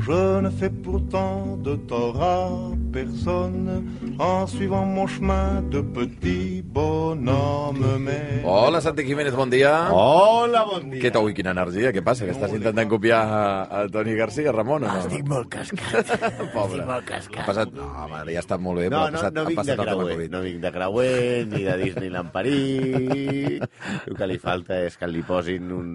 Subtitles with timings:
[0.00, 2.48] Je ne fais pourtant de tort à
[2.92, 3.84] personne
[4.18, 7.98] en suivant mon chemin de petit bonhomme.
[8.00, 8.42] Mais...
[8.44, 9.90] Hola, Santi Jiménez, bon dia.
[9.92, 11.02] Hola, bon dia.
[11.02, 11.26] Què tal?
[11.28, 12.24] Ui, quina energia, què passa?
[12.24, 15.02] Que estàs intentant copiar a, a Toni Garcia, Ramon, o no?
[15.04, 16.08] Estic molt cascat.
[16.56, 16.80] Pobre.
[16.80, 17.44] Estic molt Ha cascat.
[17.50, 17.74] passat...
[17.76, 19.60] No, home, ja està molt bé, No, però ha no, passat, no ha vinc de
[19.60, 20.32] passat el tema creuer, Covid.
[20.34, 23.68] no vinc de creuer, ni de Disneyland París.
[24.08, 25.92] El que li falta és que li posin un...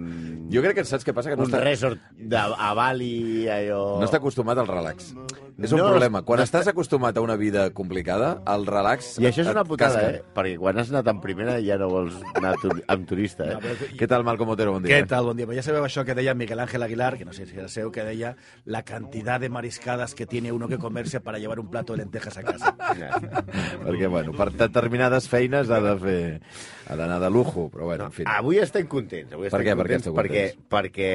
[0.54, 1.34] Jo crec que saps què passa?
[1.34, 3.12] Que no un està, resort de, a Bali,
[3.56, 3.80] allò...
[4.00, 5.12] no està acostumat al relax.
[5.56, 6.20] És un No, problema.
[6.20, 9.14] Quan no estàs acostumat a una vida complicada, el relax...
[9.18, 10.10] I això és una putada, casca.
[10.18, 10.22] eh?
[10.36, 13.76] Perquè quan has anat en primera ja no vols anar tur amb turista, eh?
[13.96, 14.74] Què tal, Malcom Otero?
[14.76, 14.98] Bon dia.
[15.00, 15.24] ¿Qué tal?
[15.24, 15.46] Buen día.
[15.48, 17.90] Pues ya sabeu això que deia Miguel Ángel Aguilar, que no sé si era seu,
[17.90, 21.94] que deia la cantidad de mariscadas que tiene uno que comerse para llevar un plato
[21.94, 22.76] de lentejas a casa.
[23.86, 26.40] Perquè, bueno, per determinades feines ha de fer...
[26.88, 28.22] Ha d'anar de lujo, però bueno, en fi.
[28.30, 29.32] Avui estem contents.
[29.34, 29.74] Avui Per estem què?
[29.74, 30.68] Per què contents esteu perquè, contents?
[30.70, 31.10] perquè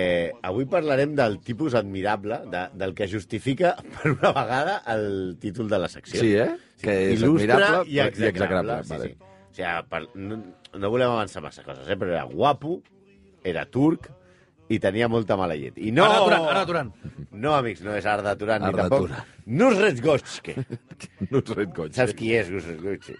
[0.49, 5.79] avui parlarem del tipus admirable, de, del que justifica, per una vegada, el títol de
[5.79, 6.19] la secció.
[6.19, 6.49] Sí, eh?
[6.81, 8.79] Que és Il·lustre admirable i i execrable.
[8.79, 9.11] execrable, Sí, vale.
[9.11, 9.29] sí.
[9.51, 10.41] O sigui, per, no,
[10.79, 11.95] no volem avançar massa coses, eh?
[11.99, 12.81] però era guapo,
[13.43, 14.09] era turc
[14.71, 15.75] i tenia molta mala llet.
[15.83, 16.05] I no...
[16.07, 16.91] Arda Turan, Arda Turan.
[17.31, 19.33] No, amics, no és Arda Turan, ni Arda tampoc Turan.
[19.45, 20.55] Nusret Gotchke.
[21.31, 21.95] No us ret cotxe.
[21.97, 23.15] Saps qui és Nusret Gotchke?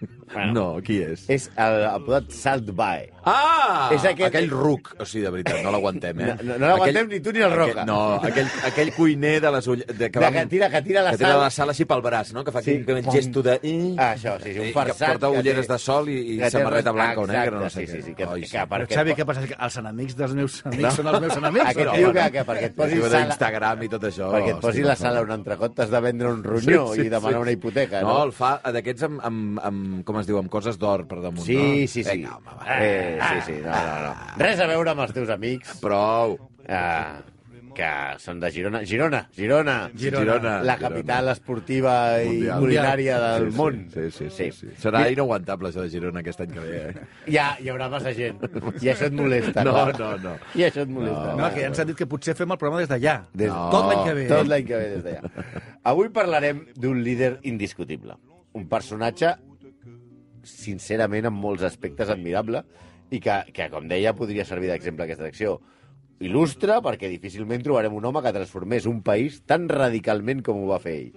[0.53, 1.23] No, qui és?
[1.33, 3.07] És el apodat Salt Bae.
[3.25, 3.89] Ah!
[3.93, 4.91] És aquest- Aquell ruc.
[5.01, 6.35] O sigui, de veritat, no l'aguantem, eh?
[6.43, 7.81] No- no l'aguantem ni tu ni el Roca.
[7.81, 9.83] Aquell, no, aquell, aquell cuiner de les ull...
[9.87, 11.39] De, De que tira- que tira la que tira sal.
[11.41, 12.43] la sal així pel braç, no?
[12.43, 13.57] Que fa Sí, sí, aquell com- gesto de...
[13.97, 16.37] Ah, això, sí, sí, un farsat Que porta que ulleres té- de sol i, i
[16.39, 18.01] que samarreta res- blanca o negra, no sé sí, què.
[18.05, 18.57] sí, que- Ai, que sí.
[18.57, 19.45] per- Però Xavi, què passa?
[19.47, 20.91] Que Els enemics dels meus amics No.
[20.91, 21.65] són els meus enemics?
[21.71, 24.31] Aquest tio que, que perquè et posi d'Instagram i tot això.
[24.31, 27.07] Perquè et posi la sal a un entrecot t'has de vendre un ronyó Sí, sí,
[27.07, 27.41] i demanar sí.
[27.41, 28.23] una hipoteca, No, no?
[28.25, 31.55] el fa d'aquests amb, amb, amb, com es diu, amb coses d'or per damunt, Sí,
[31.57, 31.87] no?
[31.87, 32.09] sí, sí.
[32.11, 32.79] Vinga, home, va.
[32.83, 34.15] Eh, sí, sí, no, no, no.
[34.45, 36.37] Res a veure amb els teus amics, Prou.
[36.67, 37.29] eh,
[37.73, 37.87] que
[38.19, 38.81] són de Girona.
[38.83, 39.89] Girona, Girona.
[39.95, 40.57] Girona.
[40.67, 43.77] La capital esportiva i culinària del sí, sí, món.
[43.93, 44.67] Sí, sí, sí, sí.
[44.77, 47.05] Serà inaguantable, això de Girona, aquest any que ve, eh?
[47.31, 48.43] Ja, hi haurà massa gent.
[48.81, 49.95] I això et molesta, No, clar.
[50.01, 50.35] no, no.
[50.53, 51.31] I això et molesta.
[51.39, 53.15] No, que ja ens han dit que potser fem el programa des d'allà.
[53.33, 54.27] Des- Tot l'any que ve.
[54.27, 54.49] Tot eh?
[54.51, 55.70] l'any que ve des d'allà.
[55.83, 58.17] Avui parlarem d'un líder indiscutible.
[58.53, 59.33] Un personatge,
[60.45, 62.63] sincerament, en molts aspectes admirable
[63.11, 65.57] i que, que com deia, podria servir d'exemple aquesta secció.
[66.21, 70.79] Il·lustre perquè difícilment trobarem un home que transformés un país tan radicalment com ho va
[70.83, 71.13] fer ell.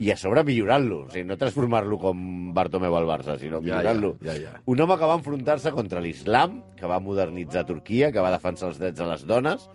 [0.00, 2.20] I a sobre millorant-lo, o sigui, no transformar-lo com
[2.56, 4.14] Bartomeu al Barça, sinó Ja, millorant-lo.
[4.24, 4.62] ja, ja, ja.
[4.64, 8.80] Un home que va enfrontar-se contra l'islam, que va modernitzar Turquia, que va defensar els
[8.80, 9.68] drets de les dones,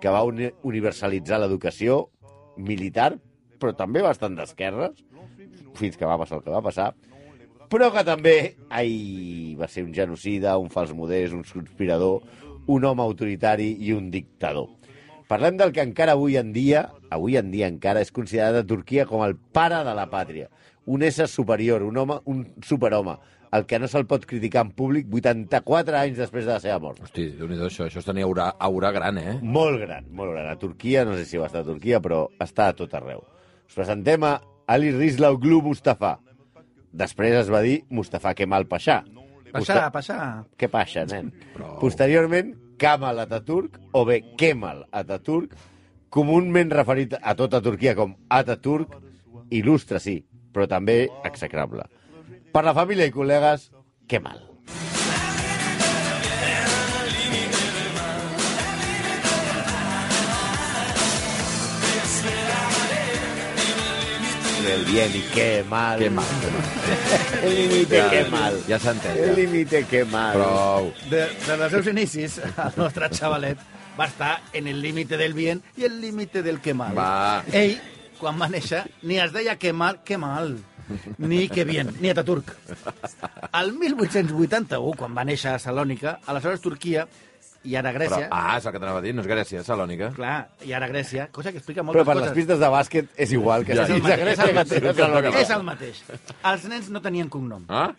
[0.00, 2.10] que va uni universalitzar l'educació
[2.56, 3.16] militar,
[3.60, 4.98] però també bastant d'esquerres,
[5.78, 6.90] fins que va passar el que va passar,
[7.70, 8.34] però que també
[8.74, 12.24] ai, va ser un genocida, un fals modest, un conspirador,
[12.70, 14.72] un home autoritari i un dictador.
[15.30, 19.06] Parlem del que encara avui en dia, avui en dia encara, és considerat a Turquia
[19.06, 20.48] com el pare de la pàtria.
[20.90, 23.14] Un ésser superior, un home, un superhome,
[23.54, 27.02] el que no se'l pot criticar en públic 84 anys després de la seva mort.
[27.06, 27.86] Hosti, déu nhi això.
[27.86, 29.36] Això és tenir aura, aura gran, eh?
[29.42, 30.50] Molt gran, molt gran.
[30.50, 33.22] A Turquia, no sé si va estar a Turquia, però està a tot arreu.
[33.70, 36.16] Us presentem a Ali Rizla Oglu Mustafa.
[36.90, 38.96] Després es va dir Mustafa Kemal Pasha.
[39.54, 40.24] Passar, passar.
[40.58, 41.28] Què passa, nen?
[41.78, 42.50] Posteriorment,
[42.82, 45.54] Kamal Ataturk, o bé Kemal Ataturk,
[46.10, 48.98] comúment referit a tota Turquia com Ataturk,
[49.54, 50.18] il·lustre, sí,
[50.50, 51.86] però també execrable.
[52.50, 53.70] Per la família i col·legues,
[54.10, 54.49] Kemal.
[64.70, 65.98] El bien y qué mal.
[65.98, 67.42] Que mal, que mal.
[67.44, 68.54] El límite, qué mal.
[68.68, 69.36] Ja s'entén, El ja.
[69.40, 70.32] límite, qué mal.
[70.36, 70.92] Prou.
[71.10, 73.58] De, de dels seus inicis, el nostre xavalet
[73.98, 76.94] va estar en el límite del bien i el límite del que mal.
[76.96, 77.42] Va.
[77.52, 77.80] Ell,
[78.20, 80.54] quan va néixer, ni es deia que mal, que mal,
[81.18, 82.54] ni que bien, ni Ataturk.
[83.58, 87.08] El 1881, quan va néixer a Salònica, aleshores Turquia
[87.64, 88.28] i ara Però, Grècia...
[88.30, 90.12] ah, és el que t'anava a dir, no és Grècia, és Salònica.
[90.16, 92.36] Clar, i ara Grècia, cosa que explica moltes Però per les coses.
[92.38, 95.40] pistes de bàsquet és igual que Ja, ets a Grècia que mateix, tens a Salònica.
[95.44, 96.02] és el mateix.
[96.54, 97.64] Els nens no tenien cognom.
[97.68, 97.90] Ah?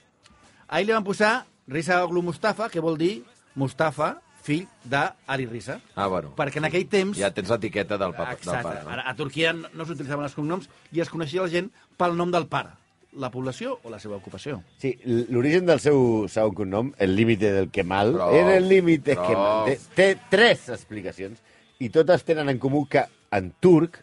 [0.68, 3.24] Ahir li van posar Risa Oglu Mustafa, que vol dir
[3.56, 5.80] Mustafa, fill d'Ali Risa.
[5.96, 6.34] Ah, bueno.
[6.36, 7.20] Perquè en aquell temps...
[7.22, 8.64] Ja tens l'etiqueta del, papa, del Exacte.
[8.66, 8.84] pare.
[8.84, 8.90] No?
[8.96, 11.70] Ara, a Turquia no, no s'utilitzaven els cognoms i es coneixia la gent
[12.02, 12.74] pel nom del pare,
[13.14, 14.62] la població o la seva ocupació.
[14.80, 19.28] Sí, l'origen del seu segon cognom, el límite del Kemal, Prou, era el límite prou.
[19.28, 19.66] Kemal.
[19.68, 21.42] Té, té tres explicacions
[21.80, 24.00] i totes tenen en comú que en turc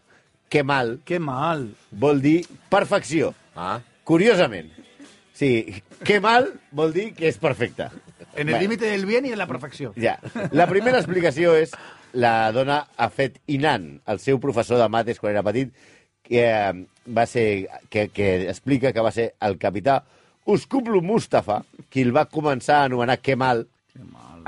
[0.49, 1.70] Kemal Que mal.
[1.90, 3.34] vol dir perfecció.
[3.55, 4.70] Ah, Curiosament.
[5.34, 7.90] Sí, Kemal vol dir que és perfecte.
[8.34, 9.93] En el límite del bien i de la perfecció.
[9.96, 10.19] Ja.
[10.52, 11.72] La primera explicació és
[12.12, 15.70] la dona Afet Inan, el seu professor de mates quan era petit,
[16.28, 20.02] que eh, va ser que, que explica que va ser el capità
[20.48, 23.66] Uskublu Mustafa qui el va començar a anomenar Kemal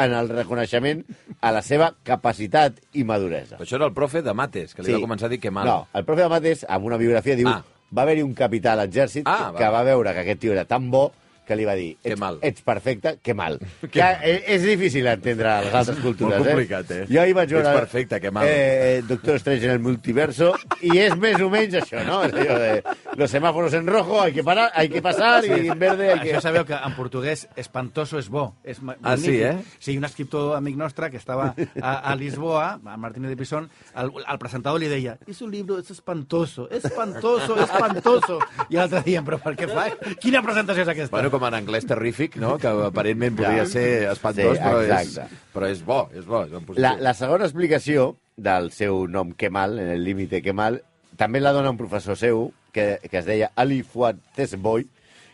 [0.00, 1.02] en el reconeixement
[1.44, 3.56] a la seva capacitat i maduresa.
[3.58, 5.66] però això era el profe de mates, que li va començar a dir que mal.
[5.66, 7.62] No, el profe de mates, amb una biografia, diu Ah.
[7.92, 9.70] va haver-hi un capità a l'exèrcit Ah, que va.
[9.70, 11.12] va veure que aquest tio era tan bo
[11.50, 12.38] que li va dir, ets, mal.
[12.46, 13.58] ets perfecte, que mal.
[13.90, 17.00] Que és, és difícil entendre les altres cultures, Molt complicat, eh?
[17.10, 17.66] Jo hi vaig veure...
[17.74, 18.46] Ets perfecte, que mal.
[18.48, 20.52] Eh, Doctor Strange en el multiverso,
[20.86, 22.20] i és més o menys això, no?
[22.28, 22.70] És allò de,
[23.18, 26.30] los semáforos en rojo, hay que parar, hay que pasar, i en verde hay que...
[26.36, 28.46] Això sabeu que en portuguès espantoso és bo.
[28.62, 29.42] És ma- Ah, sí, magnífic.
[29.42, 29.76] eh?
[29.80, 34.12] Sí, un escriptor amic nostre que estava a, a Lisboa, a Martínez de Pisón, el,
[34.22, 38.38] el presentador li deia és un llibre, és espantoso, espantoso, espantoso.
[38.68, 39.86] I l'altre dia, però per què fa?
[40.20, 41.14] Quina presentació és aquesta?
[41.16, 42.56] Bueno, com en anglès terrífic, no?
[42.60, 45.18] que aparentment podria ser espantós, Sí, però, és,
[45.54, 46.44] però és bo, és bo.
[46.44, 46.78] És.
[46.78, 50.80] La, la segona explicació del seu nom Kemal, en el límite Kemal,
[51.20, 54.86] també la dona un professor seu, que, que es deia Ali Fuad Tesboy,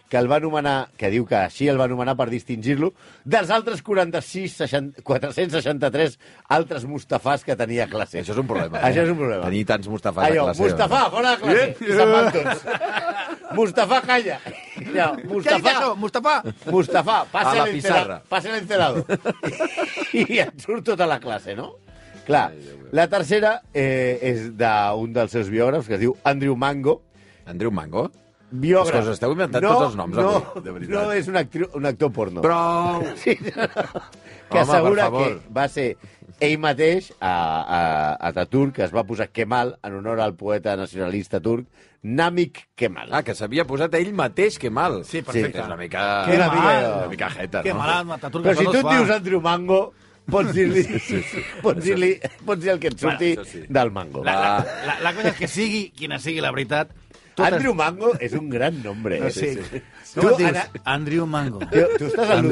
[0.08, 2.92] que el va anomenar, que diu que així el va anomenar per distingir-lo
[3.24, 6.14] dels altres 46, 60, 463
[6.56, 8.20] altres Mustafàs que tenia a classe.
[8.22, 8.78] Això és un problema.
[8.86, 9.08] Això eh?
[9.08, 9.42] és un problema.
[9.48, 10.62] Tenir tants Mustafàs Allò, a classe.
[10.62, 11.66] Mustafà, fora de classe.
[11.82, 12.64] I se'n van tots.
[13.58, 14.40] Mustafà, calla.
[14.76, 16.36] Mustafà, dic això, Mustafà?
[16.72, 18.20] Mustafa, pase A la encerado.
[18.28, 19.04] Pase el encerado.
[20.12, 21.72] I et surt tota la classe, no?
[22.26, 22.50] Clar,
[22.92, 27.00] la tercera eh, és d'un dels seus biògrafs, que es diu Andrew Mango.
[27.46, 28.08] Andreu Mango?
[28.50, 29.00] Biògraf.
[29.00, 30.94] Coses, esteu inventant no, tots els noms, no, avui, de veritat.
[30.94, 32.44] No, és un, actriu, un actor porno.
[32.44, 33.02] Prou!
[33.22, 33.86] Sí, no, no.
[33.96, 35.32] Home, que assegura per favor.
[35.42, 35.86] que va ser
[36.46, 37.80] ell mateix a, a, a
[38.30, 41.66] Ataturk, que es va posar Kemal en honor al poeta nacionalista turc
[42.06, 43.08] Namik Kemal.
[43.10, 45.00] Ah, que s'havia posat ell mateix, que mal.
[45.04, 45.58] Sí, perfecte.
[45.58, 46.02] És una mica...
[46.28, 46.74] Que Una mica.
[46.98, 47.80] Una mica jeta, Que no?
[47.82, 49.80] mal, Ataturk, Però si tu et dius Andrew Mango,
[50.30, 50.84] pots dir-li
[51.64, 51.96] pots dir
[52.46, 53.64] pots dir el que et surti Bueno, sí.
[53.68, 54.22] del mango.
[54.24, 56.94] La, la, la, la cosa és que sigui quina sigui la veritat...
[57.36, 59.18] Andrew Mango és un gran nombre.
[59.20, 59.30] No, eh?
[59.34, 59.50] sí.
[59.58, 60.50] Tu, Com et dius?
[60.54, 61.58] Ana- Andrew Mango.
[61.68, 62.46] Tu, tu estàs al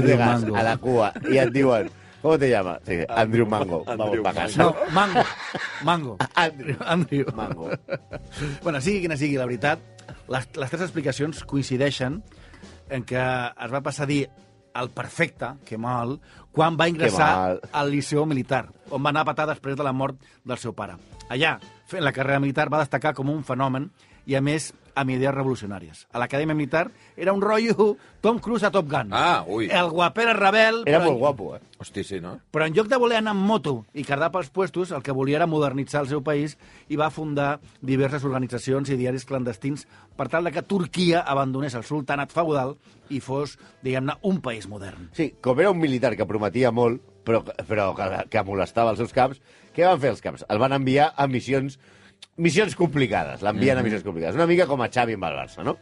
[0.59, 1.89] a la cua, i et diuen,
[2.25, 2.81] ¿cómo te llamas?
[2.87, 3.85] Sí, Andrew Mango.
[3.85, 4.63] Vamos pa casa.
[4.63, 5.21] No, Mango.
[5.85, 6.17] Mango.
[6.35, 6.77] Andrew.
[6.81, 7.27] Andrew.
[7.35, 7.69] Mango.
[8.63, 9.83] Bueno, sigui quina sigui la veritat,
[10.33, 12.23] les, les tres explicacions coincideixen
[12.89, 14.23] en que es va passar a dir
[14.75, 16.17] el perfecte, que mal,
[16.51, 20.17] quan va ingressar al Liceu Militar, on va anar a patar després de la mort
[20.49, 20.97] del seu pare.
[21.29, 23.91] Allà, fent la carrera militar, va destacar com un fenomen
[24.25, 26.05] i, a més, amb idees revolucionàries.
[26.13, 29.11] A l'Acadèmia Militar era un rotllo Tom Cruise a Top Gun.
[29.13, 29.69] Ah, ui.
[29.71, 30.83] El guapera rebel...
[30.87, 31.61] Era però- molt guapo, eh?
[31.85, 32.39] Hosti, sí, no?
[32.55, 35.37] però en lloc de voler anar amb moto i cardar pels puestos, el que volia
[35.37, 36.55] era modernitzar el seu país
[36.89, 39.85] i va fundar diverses organitzacions i diaris clandestins
[40.17, 42.77] per tal de que Turquia abandonés el sultanat feudal
[43.11, 45.11] i fos, diguem-ne, un país modern.
[45.13, 49.13] Sí, com era un militar que prometia molt, però, però que, que molestava els seus
[49.13, 49.43] caps,
[49.75, 50.47] què van fer els caps?
[50.49, 51.77] El van enviar a missions
[52.37, 54.35] missions complicades, l'envien a missions complicades.
[54.37, 55.77] Una mica com a Xavi amb el Barça, no?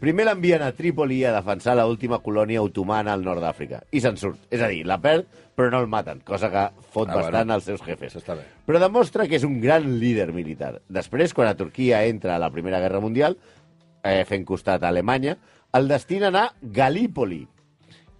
[0.00, 3.78] Primer l'envien a Trípoli a defensar la última colònia otomana al nord d'Àfrica.
[3.94, 4.42] I se'n surt.
[4.52, 5.24] És a dir, la perd,
[5.56, 7.54] però no el maten, cosa que fot Ah, bastant bueno.
[7.54, 8.16] als seus jefes.
[8.16, 8.42] Està bé.
[8.66, 10.82] Però demostra que és un gran líder militar.
[10.88, 13.38] Després, quan a Turquia entra a la Primera Guerra Mundial,
[14.02, 15.38] eh, fent costat a Alemanya,
[15.72, 17.46] el destinen a Galípoli,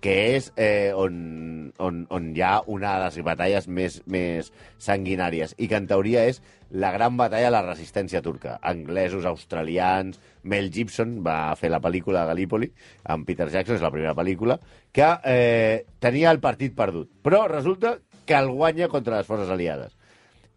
[0.04, 4.50] que és eh, on, on, on hi ha una de les batalles més, més
[4.84, 6.42] sanguinàries i que en teoria és
[6.75, 8.58] la gran batalla de la resistència turca.
[8.61, 10.20] Anglesos, australians...
[10.44, 12.66] Mel Gibson va fer la pel·lícula de Galípoli
[13.08, 14.58] amb Peter Jackson, és la primera pel·lícula,
[14.92, 17.08] que eh, tenia el partit perdut.
[17.25, 17.94] Però resulta
[18.28, 19.96] que el guanya contra les forces aliades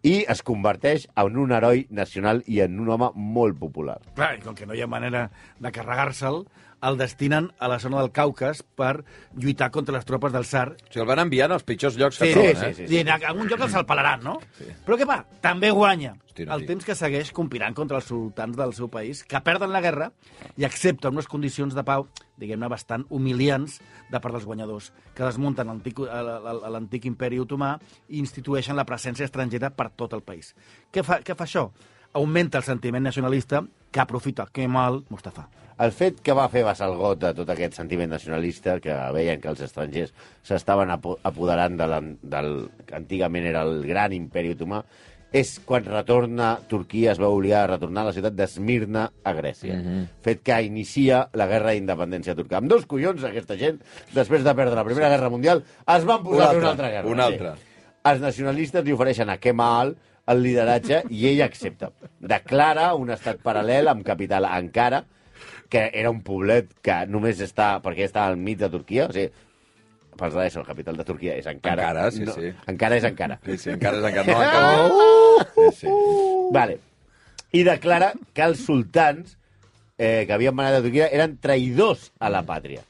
[0.04, 3.96] i es converteix en un heroi nacional i en un home molt popular.
[4.14, 6.44] Clar, i com que no hi ha manera de carregar-se'l,
[6.82, 9.04] el destinen a la zona del Caucas per
[9.34, 10.72] lluitar contra les tropes del Sar.
[10.76, 12.74] O sigui, el van enviar als pitjors llocs que Sí, troben, sí, eh?
[12.74, 12.94] sí, sí.
[12.94, 14.36] I en algun lloc els salpalaran, no?
[14.58, 14.68] Sí.
[14.86, 15.24] Però què fa?
[15.42, 16.14] També guanya.
[16.28, 19.72] Hosti, no el temps que segueix compirant contra els sultans del seu país, que perden
[19.74, 20.12] la guerra
[20.56, 22.06] i accepten unes condicions de pau,
[22.38, 23.80] diguem-ne, bastant humiliants
[24.12, 27.74] de part dels guanyadors, que desmunten l'antic imperi otomà
[28.08, 30.54] i institueixen la presència estrangera per tot el país.
[30.94, 31.68] Què fa, què fa això?
[32.14, 35.48] Augmenta el sentiment nacionalista que aprofita Kemal Mustafa.
[35.78, 39.38] El fet que va fer vessar el got de tot aquest sentiment nacionalista, que veien
[39.40, 40.10] que els estrangers
[40.42, 42.48] s'estaven apo- apoderant de la, del
[42.84, 44.80] que antigament era el gran imperi otomà,
[45.30, 49.76] és quan retorna Turquia, es va obligar a retornar a la ciutat d'Esmirna a Grècia.
[49.76, 50.06] Mm -hmm.
[50.24, 52.56] Fet que inicia la guerra d'independència turca.
[52.56, 53.78] Amb dos collons, aquesta gent,
[54.14, 57.08] després de perdre la Primera Guerra Mundial, es van posar a fer una altra guerra.
[57.08, 57.32] una Sí.
[57.34, 57.54] altra.
[58.04, 59.96] Els nacionalistes li ofereixen a Kemal
[60.28, 61.90] el lideratge i ell accepta.
[62.20, 65.04] Declara un estat paral·lel amb capital Ankara,
[65.68, 69.30] que era un poblet que només està, perquè està al mig de Turquia, o sigui,
[70.18, 71.88] pels de l'ESO, la capital de Turquia és Ankara.
[71.88, 72.52] Ankara, sí, no, sí.
[72.66, 73.38] Ankara és Ankara.
[73.46, 74.26] Sí, sí, encara és encara.
[74.26, 75.50] No, encara...
[75.54, 75.98] Sí, sí.
[76.54, 76.78] Vale.
[77.54, 79.36] I declara que els sultans
[79.96, 82.82] eh, que havien manat a Turquia eren traïdors a la pàtria.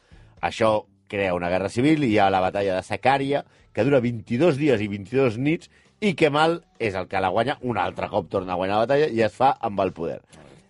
[0.44, 0.72] Això
[1.08, 4.82] crea una guerra civil i hi ha la batalla de Sacària, que dura 22 dies
[4.82, 8.58] i 22 nits, i Kemal és el que la guanya, un altre cop torna a
[8.60, 10.20] guanyar la batalla i es fa amb el poder.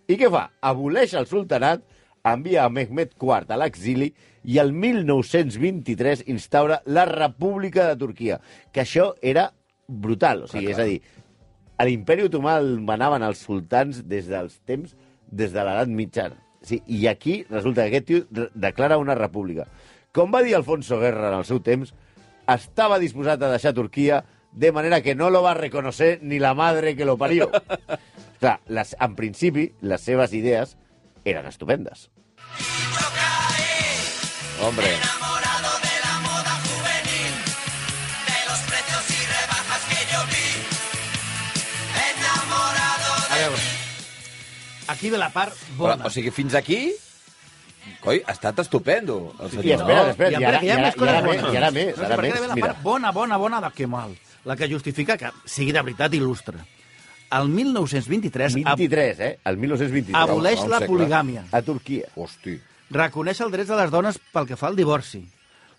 [0.09, 0.47] I què fa?
[0.65, 1.83] Aboleix el sultanat,
[2.29, 4.09] envia a Mehmet IV a l'exili
[4.49, 8.41] i el 1923 instaura la República de Turquia,
[8.73, 9.51] que això era
[9.87, 10.47] brutal.
[10.47, 11.03] O sigui, és a dir,
[11.77, 14.97] a l'imperi otomà el manaven els sultans des dels temps,
[15.29, 16.41] des de l'edat mitjana.
[16.65, 19.69] Sí, I aquí resulta que aquest tio declara una república.
[20.13, 21.93] Com va dir Alfonso Guerra en el seu temps,
[22.49, 24.25] estava disposat a deixar Turquia
[24.59, 27.51] de manera que no lo va reconocer ni la madre que lo parió.
[28.41, 30.77] Clar, les, en principi, les seves idees
[31.25, 32.11] eren estupendes.
[34.61, 34.89] Hombre,
[44.89, 46.07] A aquí ve la part però, bona.
[46.07, 46.89] o sigui, fins aquí...
[48.05, 49.33] Coi, ha estat estupendo.
[49.41, 51.15] El I espera, espera, i i ara, que i hi ha ara, més i coses
[51.15, 51.53] ara, més, bones.
[51.55, 52.41] i ara més, No, ara perquè més.
[52.43, 54.13] ve la Mira, part bona, bona, bona de Kemal,
[54.45, 56.59] la que justifica que sigui de veritat il·lustre.
[57.31, 59.39] El 1923 ab 23, eh?
[59.45, 60.17] El 1923.
[60.17, 62.09] aboleix la poligàmia, A Turquia.
[62.17, 62.59] Hosti.
[62.91, 65.21] reconeix els drets de les dones pel que fa al divorci,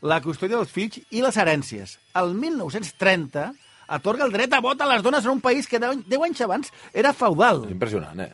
[0.05, 1.97] la custòdia dels fills i les herències.
[2.13, 3.47] El 1930
[3.87, 6.41] atorga el dret a vot a les dones en un país que 10 10 anys
[6.45, 7.65] abans era feudal.
[7.71, 8.29] Impressionant, eh?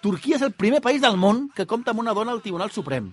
[0.00, 3.10] Turquia és el primer país del món que compta amb una dona al Tribunal Suprem.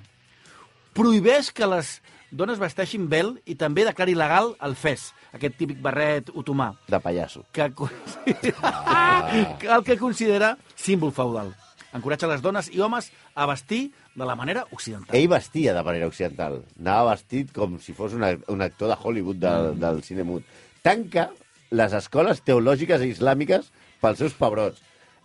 [0.94, 1.98] Prohibeix que les
[2.32, 7.44] dones vesteixin vel i també declari legal el fes, aquest típic barret otomà, De pallasso.
[7.52, 8.54] que, que
[9.76, 11.54] el que considera símbol feudal.
[11.96, 15.16] Encoratja les dones i homes a vestir de la manera occidental.
[15.16, 16.60] Ell vestia de manera occidental.
[16.80, 19.80] Anava vestit com si fos un, ac- un actor de Hollywood del, Mm.
[19.80, 20.44] del cine mut.
[20.84, 21.30] Tanca
[21.72, 24.82] les escoles teològiques i islàmiques pels seus pebrots.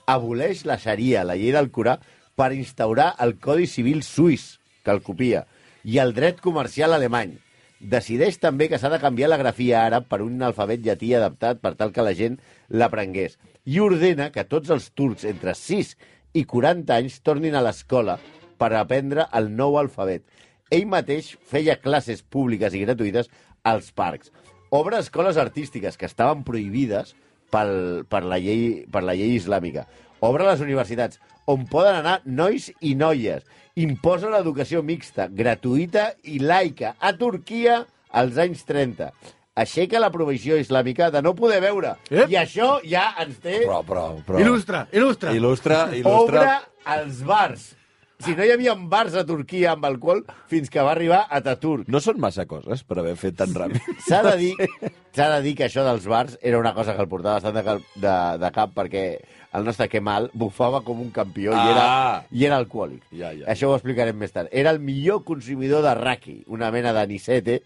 [0.06, 1.98] Aboleix la xaria, la llei del Corà,
[2.34, 5.44] per instaurar el Codi Civil suís, que el copia,
[5.84, 7.36] i el dret comercial alemany.
[7.82, 11.74] Decideix també que s'ha de canviar la grafia àrab per un alfabet llatí adaptat per
[11.74, 12.36] tal que la gent
[12.70, 13.34] l'aprengués.
[13.66, 15.96] I ordena que tots els turcs entre 6
[16.38, 18.20] i 40 anys tornin a l'escola
[18.58, 20.22] per aprendre el nou alfabet.
[20.70, 23.28] Ell mateix feia classes públiques i gratuïtes
[23.66, 24.30] als parcs.
[24.70, 27.16] Obre escoles artístiques que estaven prohibides
[27.50, 29.88] pel, per, la llei, per la llei islàmica.
[30.22, 31.18] Obre les universitats,
[31.50, 33.42] on poden anar nois i noies.
[33.82, 37.80] Imposa l'educació mixta, gratuïta i laica a Turquia
[38.12, 39.10] als anys 30.
[39.58, 41.96] Aixeca la prohibició islàmica de no poder veure.
[42.08, 42.30] Ep.
[42.32, 43.58] I això ja ens té...
[43.66, 44.38] Però, però, però...
[44.40, 45.34] Il·lustra, il·lustra.
[45.36, 46.14] Il·lustra, il·lustra...
[46.22, 47.66] Obre els bars.
[48.22, 51.88] Si no hi havia bars a Turquia amb alcohol fins que va arribar a Ataturk.
[51.90, 53.82] No són massa coses per haver fet tan ràpid.
[54.06, 54.52] S'ha de, dir,
[55.10, 57.64] s'ha de dir que això dels bars era una cosa que el portava bastant de,
[57.66, 58.14] cal- de,
[58.44, 59.04] de cap perquè
[59.52, 62.24] el nostre Kemal bufava com un campió i, era, Ah.
[62.30, 63.02] i era alcohòlic.
[63.10, 63.46] Ja, ja.
[63.52, 64.48] Això ho explicarem més tard.
[64.52, 67.62] Era el millor consumidor de raki, una mena de nisete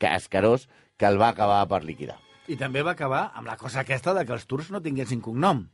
[0.00, 2.18] escarós que el va acabar per liquidar.
[2.48, 5.64] I també va acabar amb la cosa aquesta de que els turcs no tinguessin cognom.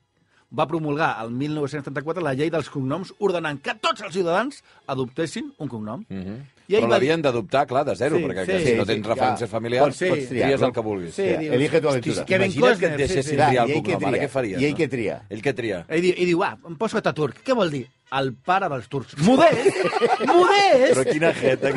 [0.59, 5.69] Va promulgar el 1934 la llei dels cognoms ordenant que tots els ciutadans adoptessin un
[5.69, 6.05] cognom.
[6.09, 6.39] Mm -hmm.
[6.69, 8.85] I ell Però va l'havien d'adoptar, clar, de zero, Sí, perquè sí, que si no
[8.85, 9.55] sí, tens sí, referències clar.
[9.55, 11.15] familiars, Pots- pots tries triar, el que vulguis.
[11.17, 12.25] Sí, dius, elige tu aventura.
[12.29, 13.37] Kevin Imagina't que et deixessin sí, sí.
[13.39, 14.03] Triar i el ell cognom.
[14.05, 14.21] Ara tria?
[14.27, 14.61] què faries?
[14.61, 14.79] I ell no?
[14.83, 15.17] què tria?
[15.31, 15.79] Ell què tria?
[15.89, 17.41] I diu, i diu ah, em poso Ataturk.
[17.47, 17.87] Què vol dir?
[18.21, 19.17] El pare dels turcs.
[19.25, 19.81] Modest!
[20.29, 20.93] Modest!
[20.93, 21.73] Però quina jeta.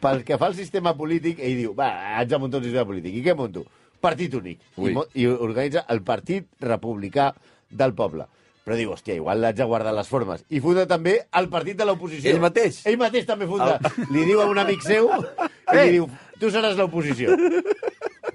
[0.00, 3.14] Pel que fa al sistema polític, ell diu, va, haig de muntar un sistema polític.
[3.14, 3.62] I què monto?
[4.00, 4.58] Partit únic.
[4.80, 7.30] I, I organitza el Partit Republicà
[7.70, 8.26] del Poble.
[8.64, 10.44] Però diu, hòstia, igual l'haig de guardar les formes.
[10.52, 12.30] I funda també el partit de l'oposició.
[12.30, 12.82] Ell mateix?
[12.86, 13.78] Ell mateix també funda.
[14.14, 16.08] Li diu a un amic seu i li diu,
[16.40, 17.36] tu seràs l'oposició.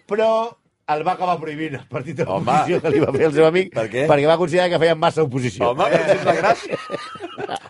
[0.10, 0.30] Però
[0.94, 3.72] el va acabar prohibint el partit de l'oposició que li va fer el seu amic
[3.74, 4.04] Per què?
[4.10, 5.72] perquè va considerar que feien massa oposició.
[5.72, 6.78] Home, però si és la gràcia.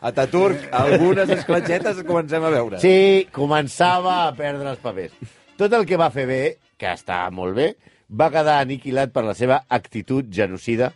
[0.09, 2.79] Ataturk, algunes escletxetes comencem a veure.
[2.83, 5.15] Sí, començava a perdre els papers.
[5.59, 6.41] Tot el que va fer bé,
[6.79, 7.69] que està molt bé,
[8.11, 10.91] va quedar aniquilat per la seva actitud genocida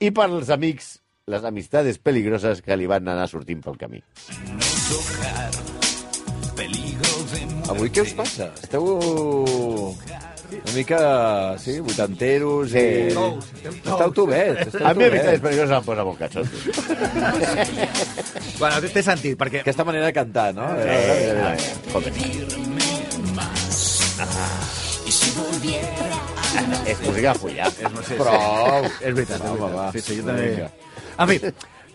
[0.00, 0.96] i per els amics,
[1.30, 4.02] les amistades peligroses que li van anar sortint pel camí.
[7.72, 8.50] Avui què us passa?
[8.62, 10.98] Esteu una mica,
[11.58, 12.78] sí, vuitanteros Sí.
[12.78, 13.14] i...
[13.14, 13.48] Tous.
[13.66, 16.46] Esteu tubets, esteu A mi amistades peligroses em posa molt catxot.
[18.56, 20.64] Bueno, té- sentit, perquè Aquesta manera de cantar, no?
[20.80, 21.58] Eh,
[21.92, 22.14] joder.
[26.86, 27.68] És música de follar.
[27.68, 28.84] És, Prou.
[28.86, 29.74] Sí, és veritat, és Home, veritat.
[29.76, 29.88] va.
[29.92, 30.70] Sí, sí, jo també...
[31.18, 31.38] En fi,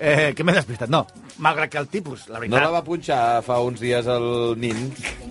[0.02, 0.90] eh, què m'he despistat?
[0.90, 1.04] No,
[1.46, 2.64] malgrat que el tipus, la No veritat...
[2.66, 4.26] la va punxar fa uns dies el
[4.62, 4.80] nin,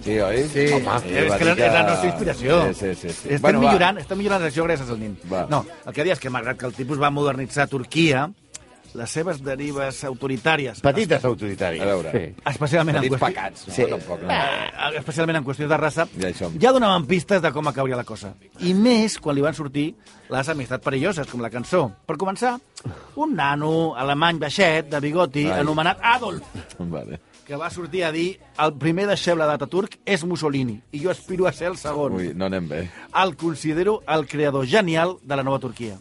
[0.04, 0.44] sí, oi?
[0.52, 2.60] Sí, Home, és, va que dir la, és la nostra inspiració.
[2.68, 3.08] Sí, sí, sí.
[3.08, 3.28] sí.
[3.34, 3.66] Estem, Bueno, va.
[3.68, 5.16] millorant, estem millorant això gràcies al nin.
[5.32, 5.46] Va.
[5.50, 8.28] No, el que deia és que malgrat que el tipus va modernitzar Turquia,
[8.94, 10.80] les seves derives autoritàries...
[10.82, 11.82] Petites autoritàries.
[11.82, 12.11] A veure.
[12.12, 12.42] Sí.
[12.50, 13.66] Especialment en, Petits qüestió, pecats.
[13.68, 13.87] No, Sí.
[13.90, 14.30] Tampoc, no.
[14.35, 18.35] eh, especialment en qüestions de raça, Ja ja donaven pistes de com acauria la cosa.
[18.61, 19.94] I més quan li van sortir
[20.30, 21.90] les amistats perilloses, com la cançó.
[22.06, 22.56] Per començar,
[23.16, 25.61] un nano alemany baixet, de bigoti, Ai.
[25.61, 26.42] anomenat Adolf,
[26.78, 27.20] Vale.
[27.47, 31.52] que va sortir a dir el primer deixeble d'Ataturk és Mussolini i jo aspiro a
[31.52, 32.14] ser el segon.
[32.14, 32.85] Ui, no anem bé.
[33.23, 35.97] El considero el creador genial de la nova Turquia.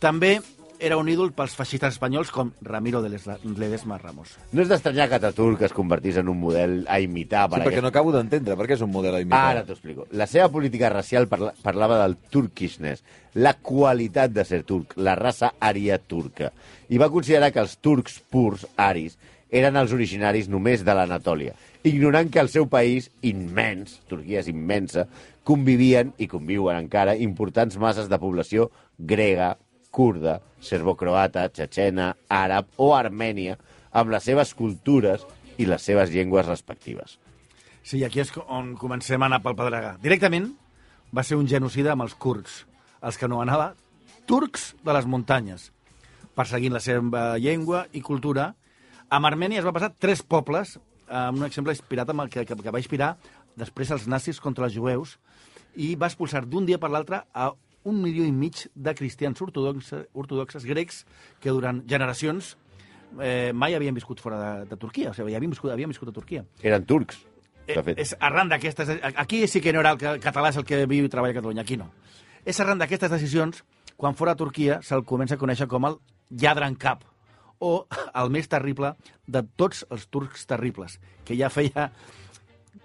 [0.00, 0.40] També
[0.80, 4.32] era un ídol pels feixistes espanyols com Ramiro de Les- Ledesma Ramos.
[4.52, 7.44] No és d'estranyar que Ataturk es convertís en un model a imitar.
[7.48, 9.44] Sí, per perquè aquest- no acabo d'entendre per què és un model a imitar.
[9.50, 10.06] Ara t'ho explico.
[10.12, 15.52] La seva política racial parla parlava del turkishness, la qualitat de ser turc, la raça
[15.60, 16.52] ària turca.
[16.88, 19.18] I va considerar que els turcs purs, aris,
[19.50, 25.08] eren els originaris només de l'Anatòlia, ignorant que el seu país, immens, Turquia és immensa,
[25.42, 29.56] convivien, i conviuen encara, importants masses de població grega,
[29.90, 33.56] kurda, serbocroata, txetxena, àrab o armènia,
[33.92, 35.26] amb les seves cultures
[35.58, 37.18] i les seves llengües respectives.
[37.82, 39.96] Sí, aquí és on comencem a anar pel pedregar.
[40.02, 40.52] Directament
[41.16, 42.64] va ser un genocida amb els kurds,
[43.02, 43.72] els que no anava
[44.30, 45.70] turcs de les muntanyes,
[46.36, 48.52] perseguint la seva llengua i cultura.
[49.10, 50.76] Amb Armènia es va passar tres pobles,
[51.08, 53.16] amb un exemple inspirat amb el que, que, que va inspirar
[53.58, 55.16] després els nazis contra els jueus,
[55.74, 57.50] i va expulsar d'un dia per l'altre a
[57.84, 61.04] un milió i mig de cristians ortodoxes, ortodoxes grecs
[61.40, 62.56] que durant generacions
[63.20, 66.12] eh, mai havien viscut fora de, de Turquia, o sigui, havien viscut, havien viscut a
[66.12, 66.44] Turquia.
[66.62, 67.22] Eren turcs,
[67.66, 67.98] de Eh, fet.
[68.02, 68.88] és arran d'aquestes...
[69.14, 71.62] Aquí sí que no era el català és el que viu i treballa a Catalunya,
[71.62, 71.90] aquí no.
[72.44, 73.62] És arran d'aquestes decisions,
[73.96, 75.98] quan fora a Turquia se'l comença a conèixer com el
[76.30, 77.04] lladre en cap,
[77.60, 78.94] o el més terrible
[79.28, 81.90] de tots els turcs terribles, que ja feia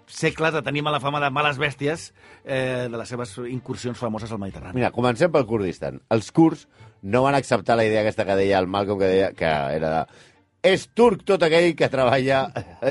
[0.06, 2.12] segles de tenir mala fama de males bèsties
[2.44, 4.74] eh, de les seves incursions famoses al Mediterrani.
[4.78, 6.00] Mira, comencem pel Kurdistan.
[6.14, 6.66] Els kurds
[7.02, 10.22] no van acceptar la idea aquesta que deia el Malcolm, que deia que era de...
[10.66, 12.46] És turc tot aquell que treballa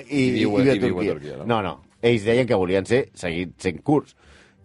[0.07, 1.13] i, I viu- viu i viu a Turquia.
[1.17, 1.45] Turquia, no?
[1.49, 1.73] no, no.
[2.05, 4.13] Ells deien que volien ser, seguir sent kurds.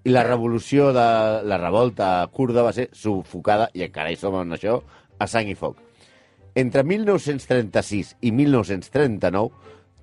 [0.05, 1.07] I la revolució de
[1.45, 4.79] la revolta kurda va ser sufocada, i encara hi som en això,
[5.19, 5.77] a sang i foc.
[6.55, 9.51] Entre 1936 i 1939,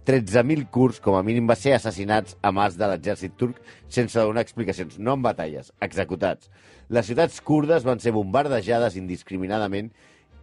[0.08, 3.58] 13.000 kurds, com a mínim, va ser assassinats a mans de l'exèrcit turc
[3.92, 6.48] sense donar explicacions, no en batalles, executats.
[6.88, 9.90] Les ciutats kurdes van ser bombardejades indiscriminadament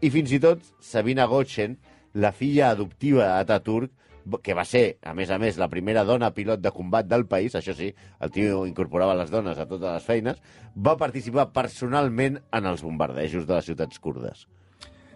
[0.05, 1.79] i fins i tot Sabina Gotchen,
[2.12, 3.94] la filla adoptiva d'Ataturk,
[4.44, 7.57] que va ser, a més a més, la primera dona pilot de combat del país,
[7.57, 7.88] això sí,
[8.20, 10.44] el tio incorporava les dones a totes les feines,
[10.77, 14.44] va participar personalment en els bombardejos de les ciutats kurdes.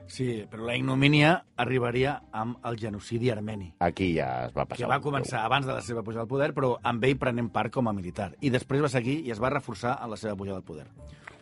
[0.09, 3.75] Sí, però la ignomínia arribaria amb el genocidi armeni.
[3.85, 4.87] Aquí ja es va passar.
[4.87, 7.71] que va començar abans de la seva pujada al poder, però amb ell prenent part
[7.73, 8.33] com a militar.
[8.41, 10.87] I després va seguir i es va reforçar en la seva pujada al poder.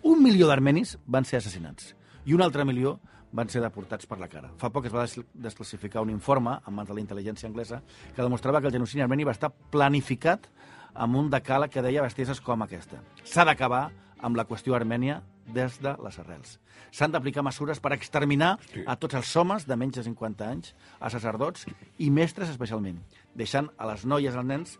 [0.02, 1.94] Un milió d'armenis van ser assassinats
[2.26, 2.98] i un altre milió
[3.32, 4.50] van ser deportats per la cara.
[4.58, 7.82] Fa poc es va des- desclassificar un informe en mans de la intel·ligència anglesa
[8.14, 10.46] que demostrava que el genocidi armeni va estar planificat
[10.94, 12.98] amb un decàleg que deia bestieses com aquesta.
[13.22, 13.90] S'ha d'acabar
[14.22, 16.58] amb la qüestió armènia des de les arrels.
[16.90, 21.10] S'han d'aplicar mesures per exterminar a tots els homes de menys de 50 anys, a
[21.10, 21.66] sacerdots
[21.98, 22.98] i mestres especialment,
[23.34, 24.78] deixant a les noies i els nens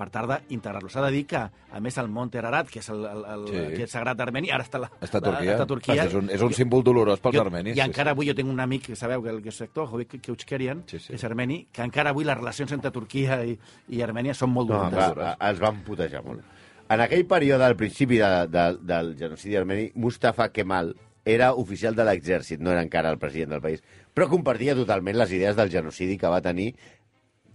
[0.00, 0.92] per tarda integrar-los.
[0.94, 3.56] S'ha de dir que, a més, el Monte Ararat, que és el, el, el Sí.
[3.74, 5.52] aquest sagrat armeni, ara està, la, Està a la- Turquia.
[5.52, 6.04] Està a Turquia.
[6.06, 7.76] És un, és un símbol dolorós pels Jo- armenis.
[7.76, 10.18] I encara avui jo tinc un amic, que sabeu, que el que és sector, Hovik
[10.22, 11.12] Keuchkerian, Sí, sí.
[11.12, 13.58] és armeni, que encara avui les relacions entre Turquia i,
[13.88, 15.12] i Armènia són molt No, dolentes.
[15.12, 16.40] clar, els van putejar molt.
[16.90, 22.02] En aquell període, al principi de, de, del genocidi armeni, Mustafa Kemal era oficial de
[22.08, 26.16] l'exèrcit, no era encara el president del país, però compartia totalment les idees del genocidi
[26.18, 26.72] que va tenir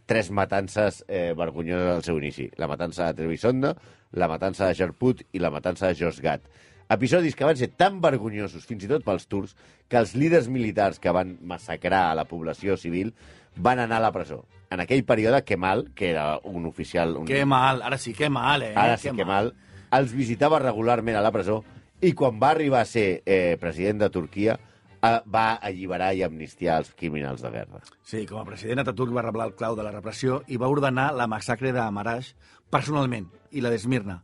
[0.07, 2.47] tres matances eh, vergonyoses al seu inici.
[2.55, 3.73] La matança de Trebisonda,
[4.15, 6.47] la matança de Jarput i la matança de Josgat.
[6.95, 9.57] Episodis que van ser tan vergonyosos, fins i tot pels turcs,
[9.91, 13.11] que els líders militars que van massacrar a la població civil
[13.57, 14.45] van anar a la presó.
[14.75, 17.15] En aquell període, Kemal, que era un oficial...
[17.21, 17.25] Un...
[17.29, 18.73] Que mal, ara sí, que mal, eh?
[18.75, 19.53] Ara sí que mal.
[19.95, 21.61] Els visitava regularment a la presó
[22.03, 26.81] i quan va arribar a ser eh, president de Turquia eh, va alliberar i amnistiar
[26.81, 27.79] els criminals de guerra.
[28.03, 31.13] Sí, com a president Ataturk va reblar el clau de la repressió i va ordenar
[31.15, 32.33] la massacre de Marash
[32.73, 34.19] personalment, i la d'Esmirna,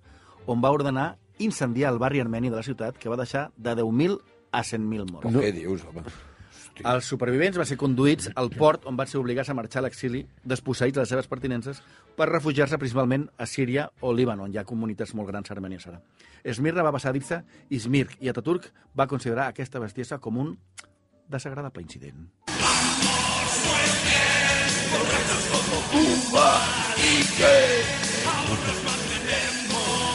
[0.51, 4.19] on va ordenar incendiar el barri armeni de la ciutat, que va deixar de 10.000
[4.51, 5.31] a 100.000 morts.
[5.31, 5.39] No.
[5.39, 6.03] Què dius, home?
[6.81, 10.23] Els supervivents van ser conduïts al port on van ser obligats a marxar a l'exili,
[10.47, 11.81] desposseïts de les seves pertinences,
[12.17, 16.01] per refugiar-se principalment a Síria o Líban, on hi ha comunitats molt grans armènies ara.
[16.43, 20.55] Esmirna va passar a dir-se Izmir i Ataturk va considerar aquesta bestiesa com un
[21.29, 22.29] desagradable incident.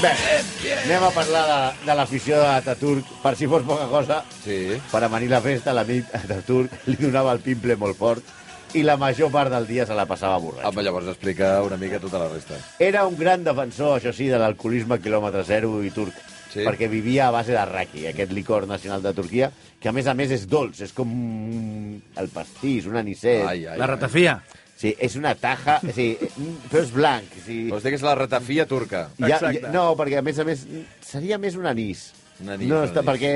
[0.06, 3.08] Bé, anem a parlar de, de l'afició d'Ataturk.
[3.22, 4.76] Per si fos poca cosa, Sí.
[4.92, 8.22] per amanir la festa, l'amic Ataturk li donava el pimple molt fort
[8.76, 10.68] i la major part del dia se la passava borratxo.
[10.68, 12.58] Home, llavors explica una mica tota la resta.
[12.78, 16.14] Era un gran defensor, això sí, de l'alcoholisme quilòmetre zero i turc,
[16.52, 16.62] Sí.
[16.64, 20.14] perquè vivia a base de raki, aquest licor nacional de Turquia, que a més a
[20.14, 21.10] més és dolç, és com
[22.16, 23.44] el pastís, un anisset.
[23.46, 24.38] Ai, ai, La ratafia.
[24.76, 26.10] Sí, és una taja, sí,
[26.70, 27.30] però és blanc.
[27.46, 27.62] Sí.
[27.72, 29.06] Vols dir que és la ratafia turca?
[29.18, 29.62] Ja, Exacte.
[29.64, 30.66] ja, no, perquè a més a més
[31.00, 32.10] seria més un anís.
[32.44, 33.08] Un anís, no, un està, anís.
[33.08, 33.30] perquè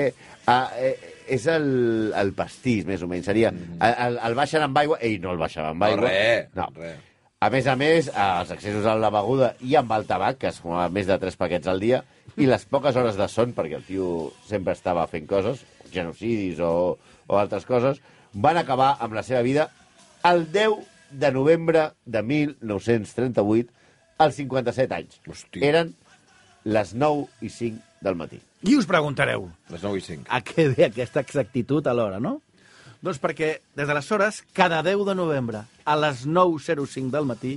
[0.52, 3.24] ah, eh, és el, el pastís, més o menys.
[3.30, 3.78] Seria, Mm.
[3.80, 6.10] el, el, el baixen amb aigua, ell no el baixava amb aigua.
[6.10, 6.68] res, no.
[6.76, 6.98] res.
[7.40, 10.58] A més a més, els accessos a la beguda i amb el tabac, que es
[10.60, 12.02] fumava més de 3 paquets al dia,
[12.36, 14.10] i les poques hores de son, perquè el tio
[14.46, 18.02] sempre estava fent coses, genocidis o, o altres coses,
[18.34, 19.70] van acabar amb la seva vida
[20.28, 20.76] el 10
[21.10, 23.72] de novembre de 1938,
[24.20, 25.20] als 57 anys.
[25.26, 25.64] Hosti.
[25.64, 25.94] Eren
[26.64, 28.40] les 9 i 5 del matí.
[28.68, 30.28] I us preguntareu, Les 9 i 5.
[30.28, 32.40] a què ve aquesta exactitud a l'hora, no?
[33.00, 37.54] Doncs perquè des d'aleshores, cada 10 de novembre, a les 9.05 del matí,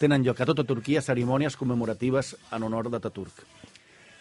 [0.00, 3.44] tenen lloc a tota Turquia cerimònies commemoratives en honor d'Ataturk.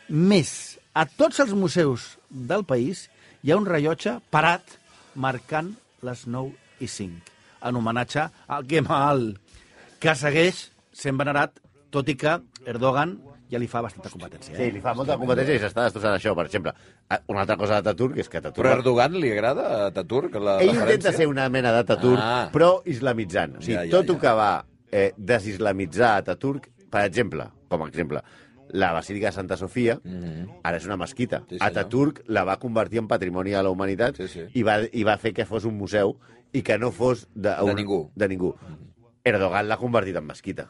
[0.10, 3.08] Més, a tots els museus del país
[3.42, 4.78] hi ha un rellotge parat
[5.16, 5.74] marcant
[6.06, 9.38] les 9 i 5, en homenatge al Kemal,
[10.00, 11.60] que segueix sent venerat,
[11.92, 13.18] tot i que Erdogan
[13.50, 14.56] ja li fa bastanta competència.
[14.56, 14.72] Sí, Eh?
[14.72, 16.74] li fa molta competència i s'està destrossant això, per exemple.
[17.10, 18.62] Ah, Una altra cosa d'Ataturk és que Ataturk...
[18.66, 20.84] Però a Erdogan li agrada a Ataturk la Ell referència?
[20.84, 22.44] intenta ser una mena d'Ataturk, Ah.
[22.44, 22.50] ah.
[22.54, 23.58] però islamitzant.
[23.58, 24.14] O sigui, Ja, ja, tot ja.
[24.14, 28.22] el que va eh, desislamitzar Ataturk, per exemple, com a exemple,
[28.70, 30.60] la Basílica de Santa Sofia, mm -hmm.
[30.64, 31.40] ara és una mesquita.
[31.50, 31.58] Sí, Sí.
[31.62, 34.42] Ataturk la va convertir en patrimoni de la humanitat Sí, sí.
[34.54, 36.20] I, va, i va fer que fos un museu
[36.54, 38.12] i que no fos de, De ningú.
[38.16, 38.56] De ningú.
[39.24, 40.70] Erdogan l'ha convertit en mesquita.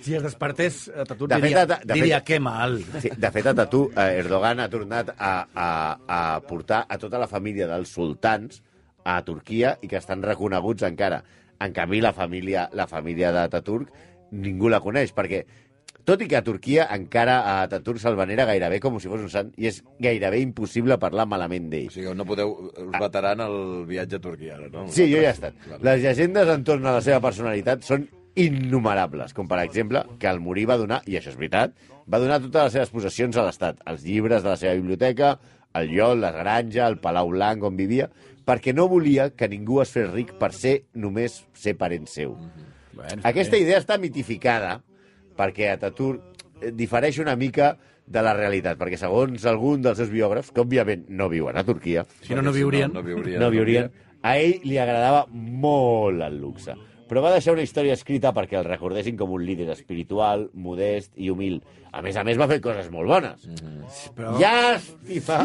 [0.00, 2.78] Si es despertés, Ataturk De fet, diria, de- de diria fet- que mal.
[3.00, 5.68] Sí, de fet, Ataturk, eh, Erdogan ha tornat a, a,
[6.08, 8.62] a portar a tota la família dels sultans
[9.04, 11.22] a Turquia i que estan reconeguts encara.
[11.60, 13.92] En canvi, la família, la família d'Ataturk
[14.32, 15.44] ningú la coneix, perquè
[16.04, 19.30] tot i que a Turquia encara a Ataturk se'l venera gairebé com si fos un
[19.32, 21.88] sant, i és gairebé impossible parlar malament d'ell.
[21.88, 22.52] O sigui, no podeu...
[22.84, 23.56] Us vetaran el
[23.88, 24.84] viatge a Turquia, ara, no?
[24.92, 25.56] Sí, jo ja he estat.
[25.84, 30.66] Les llegendes entorn a la seva personalitat són innumerables, com per exemple que al morir
[30.70, 31.74] va donar, i això és veritat,
[32.10, 35.36] va donar totes les seves possessions a l'Estat, els llibres de la seva biblioteca,
[35.78, 38.10] el llol, la granja, el Palau Blanc on vivia,
[38.44, 42.36] perquè no volia que ningú es fes ric per ser només ser parent seu.
[42.94, 44.80] Bueno, Aquesta idea està mitificada
[45.36, 47.74] perquè Ataturk eh, difereix una mica
[48.06, 52.04] de la realitat, perquè segons algun dels seus biògrafs, que òbviament no viuen a Turquia,
[52.22, 52.92] Si no, no viurien.
[52.92, 53.40] No, no viurien.
[53.40, 53.92] no viurien.
[54.24, 56.76] A ell li agradava molt el luxe.
[57.08, 61.28] Però va deixar una història escrita perquè el recordessin com un líder espiritual, modest i
[61.30, 61.60] humil.
[61.92, 63.44] A més a més, va fer coses molt bones.
[64.16, 64.32] Però...
[64.40, 65.42] Llàstima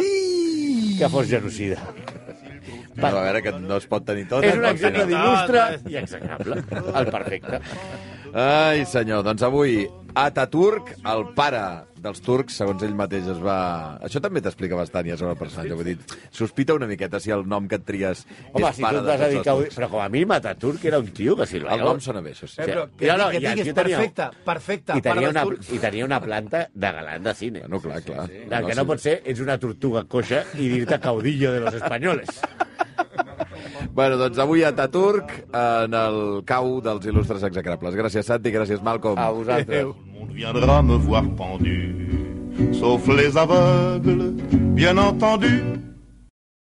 [0.99, 1.80] que fos genocida.
[2.95, 4.43] No, a veure, que no es pot tenir tot.
[4.43, 6.63] És un al exemple d'il·lustre i execrable.
[6.99, 7.62] El perfecte.
[8.34, 9.88] Ai, senyor, doncs avui
[10.20, 11.60] Ataturk, el pare
[12.00, 13.98] dels turcs, segons ell mateix es va...
[14.06, 15.76] Això també t'explica bastant ja sobre el personatge.
[15.78, 15.96] Vull dir,
[16.34, 19.26] sospita una miqueta si el nom que et tries Home, és si pare de tots
[19.28, 19.52] els que...
[19.54, 19.78] avui- turcs.
[19.80, 22.50] Però com a mínim Ataturk era un tio que si El nom sona bé, això
[22.50, 22.58] sí.
[22.62, 22.96] Eh, però Sí.
[23.00, 25.72] que, No, no, que diguis tio tenia- perfecte, perfecte, I tenia, una, turcs.
[25.74, 27.60] I tenia una planta de galant de cine.
[27.68, 28.30] Bueno, clar, clar.
[28.32, 32.30] El que no pot ser ets una tortuga coixa i dir-te caudillo de los españoles.
[33.93, 37.97] Bueno, doncs avui Ataturk en el cau dels il·lustres execrables.
[37.97, 39.17] Gràcies, Santi, gràcies, Malcolm.
[39.19, 39.89] A vosaltres.
[40.19, 41.75] Tout viendra me voir pendu,
[42.75, 44.34] sauf les aveugles,
[44.75, 45.52] bien entendu.